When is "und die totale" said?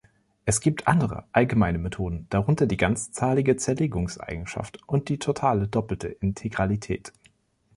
4.87-5.67